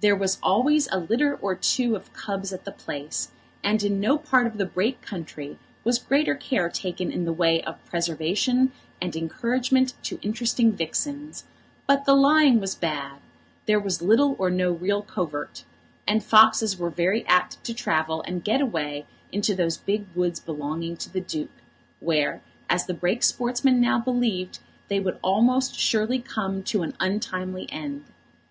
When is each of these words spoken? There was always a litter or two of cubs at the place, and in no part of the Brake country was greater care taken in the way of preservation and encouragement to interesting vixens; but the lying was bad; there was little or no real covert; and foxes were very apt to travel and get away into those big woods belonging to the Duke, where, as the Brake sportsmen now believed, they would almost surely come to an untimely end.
There 0.00 0.16
was 0.16 0.38
always 0.42 0.88
a 0.90 0.98
litter 0.98 1.36
or 1.42 1.54
two 1.54 1.94
of 1.94 2.14
cubs 2.14 2.54
at 2.54 2.64
the 2.64 2.72
place, 2.72 3.32
and 3.62 3.82
in 3.82 4.00
no 4.00 4.16
part 4.16 4.46
of 4.46 4.56
the 4.56 4.64
Brake 4.64 5.02
country 5.02 5.58
was 5.84 5.98
greater 5.98 6.34
care 6.34 6.70
taken 6.70 7.12
in 7.12 7.26
the 7.26 7.34
way 7.34 7.62
of 7.62 7.84
preservation 7.84 8.72
and 8.98 9.14
encouragement 9.14 9.92
to 10.04 10.18
interesting 10.22 10.72
vixens; 10.72 11.44
but 11.86 12.06
the 12.06 12.14
lying 12.14 12.60
was 12.60 12.74
bad; 12.74 13.18
there 13.66 13.78
was 13.78 14.00
little 14.00 14.36
or 14.38 14.48
no 14.48 14.72
real 14.72 15.02
covert; 15.02 15.66
and 16.06 16.24
foxes 16.24 16.78
were 16.78 16.88
very 16.88 17.26
apt 17.26 17.62
to 17.64 17.74
travel 17.74 18.22
and 18.26 18.44
get 18.44 18.62
away 18.62 19.04
into 19.32 19.54
those 19.54 19.76
big 19.76 20.06
woods 20.14 20.40
belonging 20.40 20.96
to 20.96 21.12
the 21.12 21.20
Duke, 21.20 21.50
where, 22.00 22.40
as 22.70 22.86
the 22.86 22.94
Brake 22.94 23.22
sportsmen 23.22 23.82
now 23.82 23.98
believed, 23.98 24.60
they 24.88 24.98
would 24.98 25.18
almost 25.20 25.78
surely 25.78 26.20
come 26.20 26.62
to 26.62 26.82
an 26.82 26.94
untimely 27.00 27.70
end. 27.70 28.06